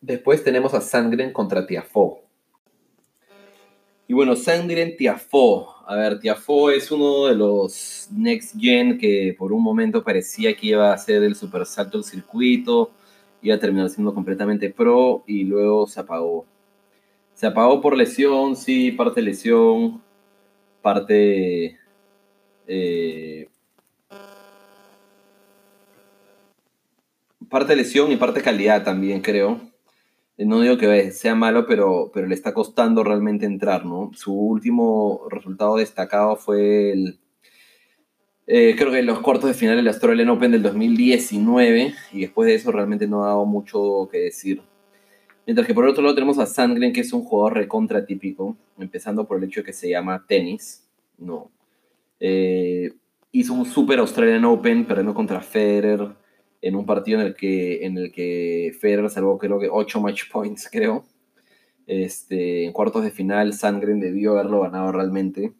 [0.00, 2.23] después tenemos a Sangren contra Tiafo.
[4.06, 5.74] Y bueno, Sangren Tiafo.
[5.86, 10.68] A ver, Tiafo es uno de los Next Gen que por un momento parecía que
[10.68, 12.90] iba a ser el super salto del circuito,
[13.42, 16.46] iba a terminar siendo completamente pro y luego se apagó.
[17.34, 20.02] Se apagó por lesión, sí, parte lesión,
[20.82, 21.78] parte...
[22.66, 23.48] Eh,
[27.50, 29.60] parte lesión y parte calidad también, creo.
[30.36, 34.10] No digo que sea malo, pero, pero le está costando realmente entrar, ¿no?
[34.14, 37.18] Su último resultado destacado fue el,
[38.46, 42.46] eh, creo que en los cuartos de final del Australian Open del 2019, y después
[42.46, 44.60] de eso realmente no ha dado mucho que decir.
[45.46, 49.26] Mientras que por otro lado tenemos a Sandgren, que es un jugador recontra típico, empezando
[49.26, 50.86] por el hecho de que se llama tenis,
[51.18, 51.50] ¿no?
[52.20, 52.92] Eh,
[53.32, 56.14] hizo un super Australian Open, perdiendo contra Federer,
[56.64, 60.30] en un partido en el que, en el que Federer salvó creo que 8 match
[60.32, 61.04] points, creo.
[61.86, 65.52] Este, en cuartos de final, Sangren debió haberlo ganado realmente.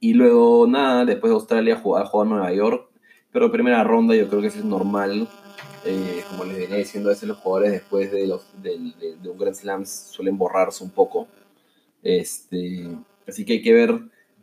[0.00, 2.90] Y luego, nada, después de Australia jugó, jugó a Nueva York.
[3.30, 5.28] Pero primera ronda yo creo que eso es normal.
[5.84, 8.80] Eh, como les venía diciendo, a veces los jugadores después de, los, de,
[9.24, 11.28] un Grand Slam suelen borrarse un poco.
[12.02, 12.88] Este,
[13.28, 14.00] así que hay que ver.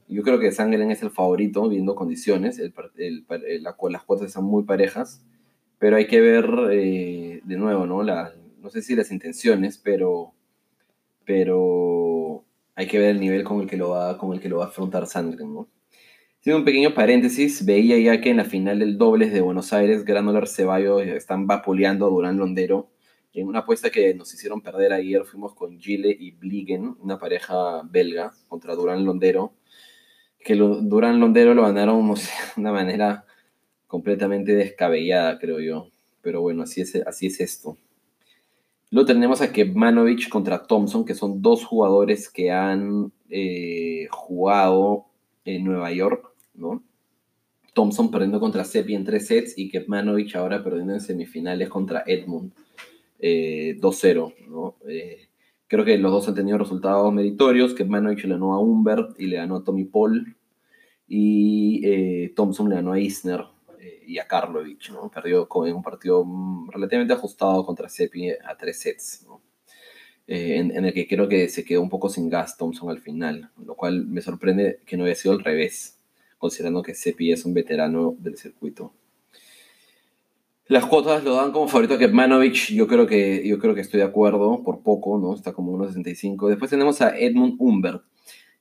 [0.08, 2.60] Yo creo que Sangren es el favorito, viendo condiciones.
[2.60, 2.74] El,
[3.62, 5.22] las cuotas están muy parejas
[5.80, 8.04] pero hay que ver eh, de nuevo, ¿no?
[8.04, 10.34] La, no sé si las intenciones, pero,
[11.26, 12.44] pero
[12.76, 14.66] hay que ver el nivel con el que lo va, con el que lo va
[14.66, 15.70] a afrontar Sandgren, ¿no?
[16.40, 20.06] Haciendo un pequeño paréntesis, veía ya que en la final del dobles de Buenos Aires,
[20.06, 22.90] Granoller Ceballos están vapuleando a Durán Londero.
[23.34, 27.82] En una apuesta que nos hicieron perder ayer, fuimos con Gile y Bligen, una pareja
[27.84, 29.54] belga, contra Durán Londero.
[30.40, 32.22] Que Durán Londero lo ganaron de
[32.56, 33.26] una manera
[33.90, 35.90] completamente descabellada, creo yo.
[36.22, 37.76] Pero bueno, así es, así es esto.
[38.92, 45.06] Luego tenemos a Kevmanovic contra Thompson, que son dos jugadores que han eh, jugado
[45.44, 46.84] en Nueva York, ¿no?
[47.74, 52.52] Thompson perdiendo contra Seppi en tres sets y Kevmanovic ahora perdiendo en semifinales contra Edmund
[53.20, 54.76] 2-0, eh, ¿no?
[54.88, 55.30] Eh,
[55.68, 57.74] creo que los dos han tenido resultados meritorios.
[57.74, 60.36] Kevmanovic le ganó a Humbert y le ganó a Tommy Paul.
[61.08, 63.46] Y Thompson le ganó a Isner
[64.10, 65.12] y a Karlovic, ¿no?
[65.12, 69.42] Perdió en un partido mm, relativamente ajustado contra Seppi a tres sets, ¿no?
[70.26, 73.52] Eh, en, el que creo que se quedó un poco sin gas Thompson al final,
[73.64, 75.98] lo cual me sorprende que no haya sido al revés,
[76.38, 78.94] considerando que Seppi es un veterano del circuito.
[80.68, 84.00] Las cuotas lo dan como favorito a Kepmanovic, yo creo que, yo creo que estoy
[84.00, 85.34] de acuerdo, por poco, ¿no?
[85.34, 86.48] Está como 1.65.
[86.48, 88.04] Después tenemos a Edmund Humbert.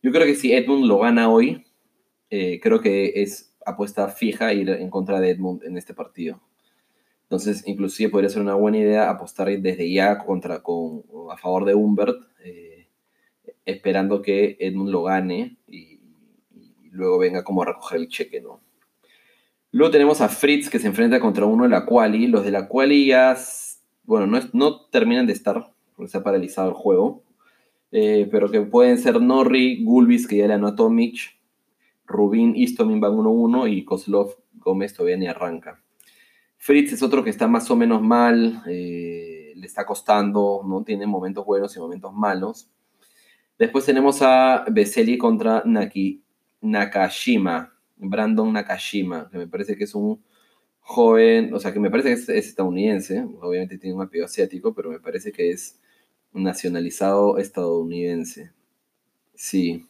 [0.03, 1.67] Yo creo que si Edmund lo gana hoy,
[2.31, 6.41] eh, creo que es apuesta fija ir en contra de Edmund en este partido.
[7.29, 11.75] Entonces, inclusive podría ser una buena idea apostar desde ya contra, con, a favor de
[11.75, 12.87] Humbert, eh,
[13.67, 16.01] esperando que Edmund lo gane y,
[16.91, 18.61] luego venga como a recoger el cheque, ¿no?
[19.71, 22.27] Luego tenemos a Fritz que se enfrenta contra uno de la Quali.
[22.27, 23.37] Los de la Quali ya,
[24.05, 27.23] bueno, no, no terminan de estar, porque se ha paralizado el juego,
[27.93, 30.77] eh, pero que pueden ser Norri, Gulbis, que ya le ganó a
[32.09, 35.83] Rubín Istomin van 1-1 y Kozlov Gómez todavía ni arranca.
[36.57, 41.07] Fritz es otro que está más o menos mal, eh, le está costando, no tiene
[41.07, 42.69] momentos buenos y momentos malos.
[43.59, 46.23] Después tenemos a Beseli contra Naki,
[46.63, 50.23] Nakashima, Brandon Nakashima, que me parece que es un
[50.81, 54.91] joven, o sea, que me parece que es, estadounidense, obviamente tiene un apellido asiático, pero
[54.91, 55.79] me parece que es
[56.33, 58.53] nacionalizado estadounidense.
[59.35, 59.87] Sí.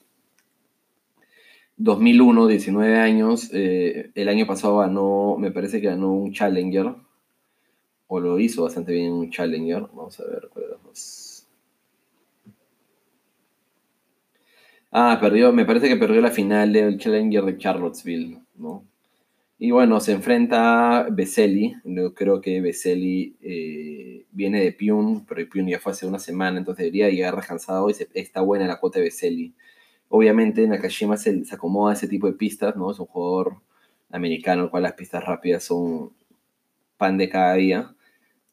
[1.79, 3.51] 2001, 19 años.
[3.53, 6.95] Eh, el año pasado ganó, me parece que ganó un Challenger.
[8.09, 9.83] O lo hizo bastante bien un Challenger.
[9.95, 10.49] Vamos a ver
[14.91, 18.85] Ah, perdió, me parece que perdió la final del Challenger de Charlottesville, ¿no?
[19.59, 21.75] Y bueno, se enfrenta a Veseli.
[21.85, 26.59] Yo creo que Veseli eh, viene de Pyun, pero Pyun ya fue hace una semana,
[26.59, 29.55] entonces debería llegar descansado y está buena la cuota de Veseli.
[30.09, 32.91] Obviamente Nakashima se, se acomoda a ese tipo de pistas, ¿no?
[32.91, 33.61] Es un jugador
[34.11, 36.13] americano, el cual las pistas rápidas son
[36.97, 37.95] pan de cada día.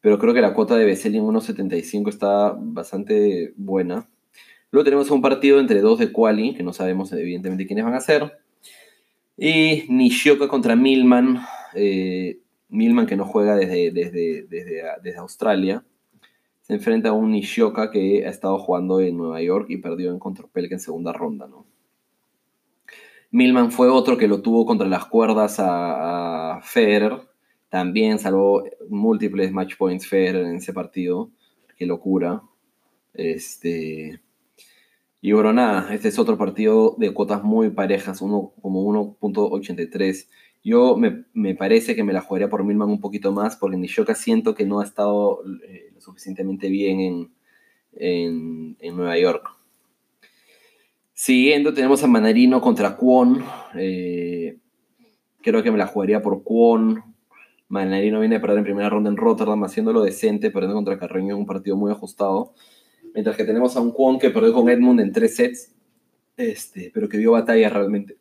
[0.00, 4.08] Pero creo que la cuota de Veseli en 1.75 está bastante buena.
[4.70, 8.00] Luego tenemos un partido entre dos de Quali, que no sabemos evidentemente quiénes van a
[8.00, 8.38] ser.
[9.36, 11.40] Y Nishioka contra Milman.
[11.74, 12.38] Eh,
[12.68, 15.84] Milman que no juega desde, desde, desde, Australia.
[16.66, 20.18] Se enfrenta a un Nishioka que ha estado jugando en Nueva York y perdió en
[20.18, 21.46] contra Pelka en segunda ronda.
[21.46, 21.64] ¿no?
[23.30, 27.20] Milman fue otro que lo tuvo contra las cuerdas a, a Federer.
[27.68, 31.30] También salvó múltiples match points Federer en ese partido.
[31.76, 32.42] Qué locura.
[33.14, 34.20] Este,
[35.20, 40.28] y bueno, nada, este es otro partido de cuotas muy parejas, uno, como 1.83.
[40.66, 44.56] Yo me, parece que me la jugaría por Milman un poquito más, porque Nishoka siento
[44.56, 47.30] que no ha estado eh, lo suficientemente bien
[47.92, 49.48] en, Nueva York.
[51.12, 53.44] Siguiendo tenemos a Manarino contra Kwon.
[53.78, 54.58] Eh,
[55.40, 57.00] creo que me la jugaría por Kwon.
[57.68, 61.42] Manarino viene a perder en primera ronda en Rotterdam, haciéndolo decente, perdiendo contra Carreño en
[61.42, 62.54] un partido muy ajustado.
[63.14, 65.72] Mientras que tenemos a un Kwon que perdió con Edmund en tres sets,
[66.36, 68.16] este, pero que dio batalla realmente.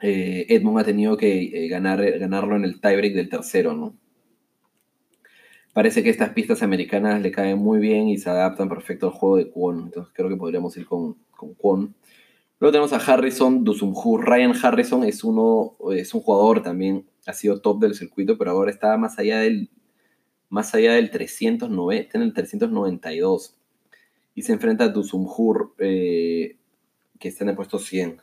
[0.00, 3.96] Eh, Edmund ha tenido que eh, ganar, ganarlo en el tiebreak del tercero, ¿no?
[5.72, 9.36] Parece que estas pistas americanas le caen muy bien y se adaptan perfecto al juego
[9.36, 9.84] de Kwon.
[9.84, 11.94] Entonces creo que podríamos ir con, con Kwon.
[12.58, 14.16] Luego tenemos a Harrison Dusumhu.
[14.16, 18.70] Ryan Harrison es, uno, es un jugador también, ha sido top del circuito, pero ahora
[18.70, 19.68] está más allá del
[20.48, 23.56] más allá del 309, está en el 392.
[24.34, 26.56] Y se enfrenta a Dusumhur, eh,
[27.18, 28.20] que está en el puesto 100.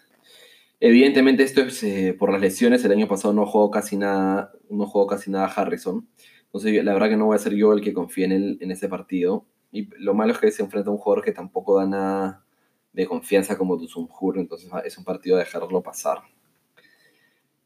[0.85, 2.83] Evidentemente esto es eh, por las lesiones.
[2.83, 6.09] El año pasado no jugó casi nada, no jugó casi nada Harrison.
[6.43, 8.69] Entonces la verdad que no voy a ser yo el que confíe en, él, en
[8.69, 9.45] ese partido.
[9.71, 12.45] Y lo malo es que se enfrenta a un jugador que tampoco da nada
[12.91, 14.37] de confianza como Dusumhur.
[14.37, 16.17] Entonces es un partido de dejarlo pasar.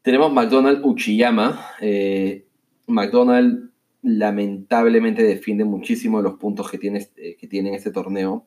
[0.02, 1.60] Tenemos McDonald Uchiyama.
[1.80, 2.46] Eh,
[2.86, 8.46] McDonald lamentablemente defiende muchísimo los puntos que tiene, eh, que tiene en este torneo.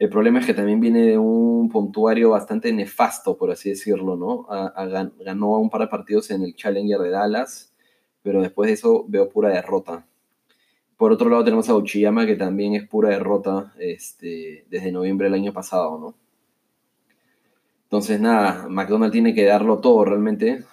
[0.00, 4.46] El problema es que también viene de un puntuario bastante nefasto, por así decirlo, ¿no?
[5.22, 7.74] ganó un par de partidos en el Challenger de Dallas,
[8.22, 10.06] pero después de eso veo pura derrota.
[10.96, 15.34] Por otro lado tenemos a Uchiyama, que también es pura derrota este, desde noviembre del
[15.34, 16.14] año pasado, ¿no?
[17.82, 20.64] Entonces, nada, McDonald tiene que darlo todo realmente,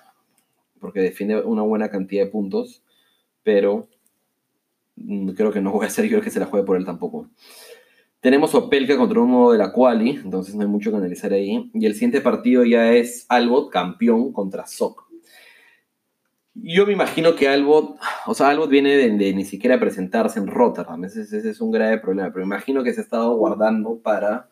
[0.79, 2.81] porque defiende una buena cantidad de puntos,
[3.43, 3.89] pero
[4.97, 6.85] Mm, creo que no voy a ser yo el que se la juegue por él
[6.85, 7.29] tampoco.
[8.19, 11.69] Tenemos Opelka contra uno de la Quali, entonces no hay mucho que analizar ahí.
[11.73, 15.07] Y el siguiente partido ya es Albot, campeón, contra Sok.
[16.55, 21.03] Yo me imagino que Albot, o sea, Albot viene de, ni siquiera presentarse en Rotterdam,
[21.05, 24.49] ese, es un grave problema, pero me imagino que se ha estado guardando para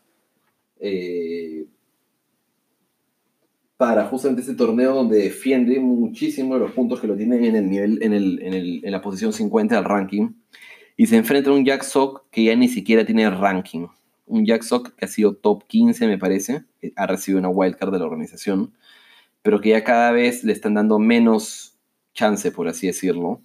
[0.79, 1.65] eh,
[3.77, 7.99] para justamente este torneo donde defiende muchísimo los puntos que lo tienen en el nivel,
[8.01, 10.29] en, el, en, el, en la posición 50 del ranking.
[10.97, 13.87] Y se enfrenta a un Jack Sock que ya ni siquiera tiene ranking.
[14.25, 17.91] Un Jack Sock que ha sido top 15, me parece, que ha recibido una wildcard
[17.91, 18.73] de la organización,
[19.41, 21.77] pero que ya cada vez le están dando menos
[22.13, 23.41] chance, por así decirlo.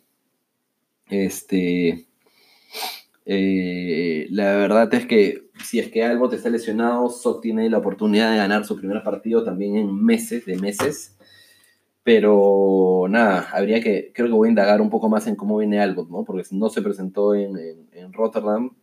[1.08, 2.06] Este.
[3.26, 7.78] Eh, la verdad es que si es que algo te está lesionado, Sok tiene la
[7.78, 11.16] oportunidad de ganar su primer partido también en meses, de meses.
[12.12, 15.78] Pero nada, habría que, creo que voy a indagar un poco más en cómo viene
[15.78, 16.24] Albot, ¿no?
[16.24, 17.54] Porque si no se presentó en,
[18.12, 18.74] Rotterdam,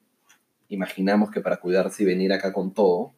[0.70, 3.16] imaginamos que para cuidarse y venir acá con todo.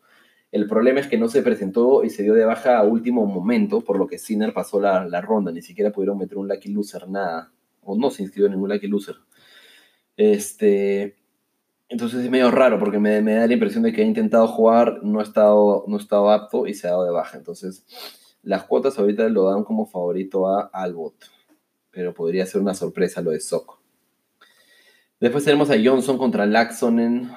[0.51, 3.81] El problema es que no se presentó y se dio de baja a último momento,
[3.81, 5.51] por lo que Sinner pasó la, la ronda.
[5.51, 7.51] Ni siquiera pudieron meter un Lucky Loser, nada.
[7.83, 9.17] O no se inscribió ningún Lucky Loser.
[10.17, 11.17] Este,
[11.87, 15.21] entonces es medio raro porque me, da la impresión de que ha intentado jugar, no
[15.21, 17.37] estado, no ha estado apto y se ha dado de baja.
[17.37, 17.85] Entonces
[18.43, 21.15] las cuotas ahorita lo dan como favorito a Albot,
[21.91, 23.79] pero podría ser una sorpresa lo de Soco.
[25.19, 27.29] Después tenemos a Johnson contra Laxonen.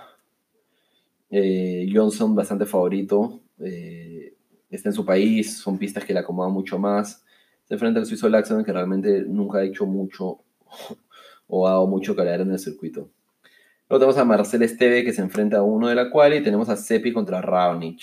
[1.30, 3.40] Eh, Johnson bastante favorito.
[3.58, 4.36] Eh,
[4.70, 7.24] está en su país, son pistas que le acomodan mucho más.
[7.64, 10.38] Se enfrenta al suizo Laxonen que realmente nunca ha hecho mucho
[11.48, 13.10] o ha dado mucho calidad en el circuito.
[13.88, 16.68] Luego tenemos a Marcel Esteve que se enfrenta a uno de la cual y tenemos
[16.68, 18.02] a Sepi contra Raonic.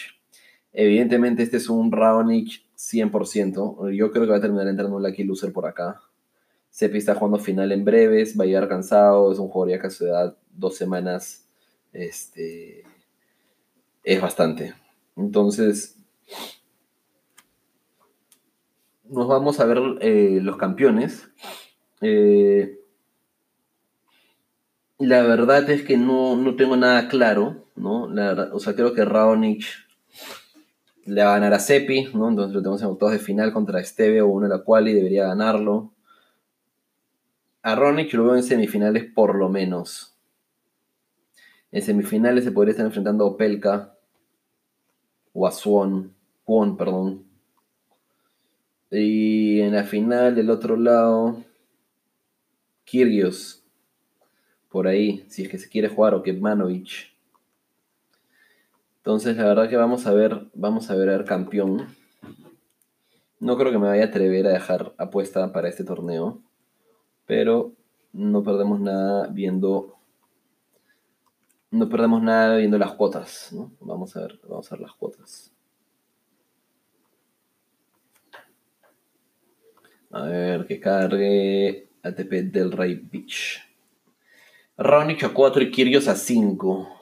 [0.73, 3.91] Evidentemente este es un Raonic 100%.
[3.91, 6.01] Yo creo que va a terminar entrando un Lucky Loser por acá.
[6.69, 10.11] Sepi está jugando final en breves, va a llegar cansado, es un jugador ya que
[10.11, 11.45] a dos semanas,
[11.91, 12.83] este,
[14.03, 14.75] es bastante.
[15.17, 15.97] Entonces,
[19.09, 21.29] nos vamos a ver eh, los campeones.
[22.01, 22.79] Eh,
[24.99, 28.03] la verdad es que no, tengo nada claro, ¿no?
[28.53, 29.65] o sea, creo que Raonic
[31.09, 32.29] le va a ganar a Sepi, ¿no?
[32.29, 34.93] Entonces lo tenemos en octavos de final contra Esteve o uno de la cual y
[34.93, 35.91] debería ganarlo.
[37.61, 40.15] A Raonic lo veo en semifinales por lo menos.
[41.71, 43.95] En semifinales se podría estar enfrentando a Opelka
[45.33, 47.25] o a Swan, Kwon, perdón.
[48.91, 51.43] Y en la final del otro lado,
[52.85, 53.63] Kirgios.
[54.69, 57.11] Por ahí, si es que se quiere jugar, o Kepmanovic.
[59.09, 61.87] Entonces, la verdad que vamos a ver, vamos a ver al campeón.
[63.39, 66.43] No creo que me vaya a atrever a dejar apuesta para este torneo,
[67.25, 67.73] pero
[68.13, 69.97] no perdemos nada viendo
[71.71, 73.71] no perdemos nada viendo las cuotas, ¿no?
[73.79, 75.51] Vamos a ver, vamos a ver las cuotas.
[80.11, 83.59] A ver, que cargue ATP del Rey Beach.
[84.77, 86.98] Raonic a 4 y Kyrgios a 5.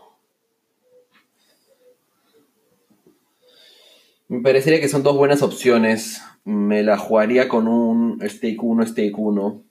[4.30, 6.22] Me parecería que son dos buenas opciones.
[6.44, 9.64] Me la jugaría con un stake 1, stake 1.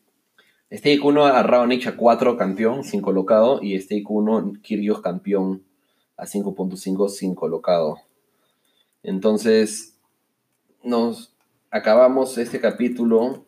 [0.72, 5.62] Stake 1 a Raonic a 4 campeón sin colocado y Stake 1 Kyrgios campeón
[6.16, 7.98] a 5.5 sin colocado.
[9.02, 9.98] Entonces,
[10.82, 11.34] nos
[11.70, 13.44] acabamos este capítulo.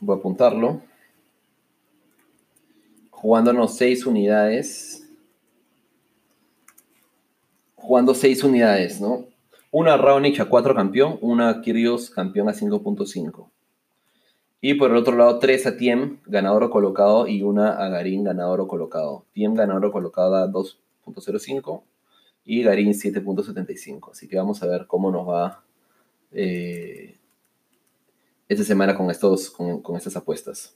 [0.00, 0.80] Voy a apuntarlo.
[3.10, 5.03] Jugándonos 6 unidades.
[7.84, 9.26] Jugando 6 unidades, ¿no?
[9.70, 13.50] Una Raonic a 4 campeón, una Kyrgios campeón a 5.5.
[14.62, 18.24] Y por el otro lado, 3 a Tiem, ganador o colocado, y una a Garín,
[18.24, 19.26] ganador o colocado.
[19.34, 21.82] Tiem, ganador o colocado a 2.05
[22.46, 24.12] y Garín 7.75.
[24.12, 25.62] Así que vamos a ver cómo nos va
[26.32, 27.18] eh,
[28.48, 30.74] esta semana con, estos, con, estas apuestas.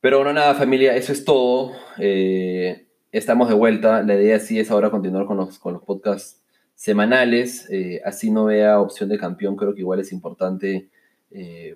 [0.00, 1.70] Pero bueno, nada, familia, eso es todo.
[1.98, 2.88] Eh,
[3.18, 4.02] estamos de vuelta.
[4.02, 6.42] La idea sí es ahora continuar con los, con los podcasts
[6.74, 7.68] semanales.
[7.70, 10.88] Eh, así no vea opción de campeón, creo que igual es importante.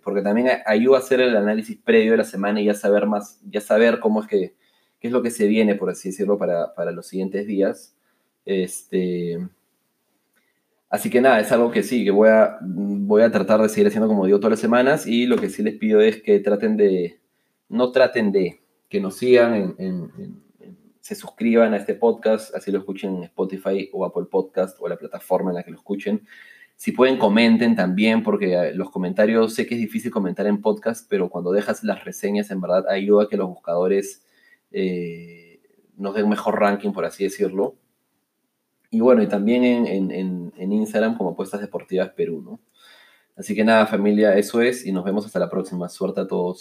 [0.04, 3.40] porque también ayuda a hacer el análisis previo de la semana y ya saber más,
[3.50, 4.54] ya saber cómo es que,
[5.00, 7.94] qué es lo que se viene, por así decirlo, para, para los siguientes días.
[8.44, 9.38] Este,
[10.88, 13.88] así que nada, es algo que sí, que voy a, voy a tratar de seguir
[13.88, 16.76] haciendo como digo todas las semanas y lo que sí les pido es que traten
[16.76, 17.18] de,
[17.68, 19.76] no traten de, que nos sigan,
[21.08, 24.98] se suscriban a este podcast, así lo escuchen en Spotify o Apple Podcast o la
[24.98, 26.26] plataforma en la que lo escuchen.
[26.76, 31.06] Si pueden, comenten también, porque eh, los comentarios, sé que es difícil comentar en podcast,
[31.08, 34.22] pero cuando dejas las reseñas, en verdad ayuda a que los buscadores
[34.70, 35.62] eh,
[35.96, 37.76] nos den mejor ranking, por así decirlo.
[38.90, 42.60] Y bueno, y también en, en, Instagram como Apuestas Deportivas Perú, ¿no?
[43.34, 45.88] Así que nada, familia, eso es y nos vemos hasta la próxima.
[45.88, 46.60] Suerte a todos.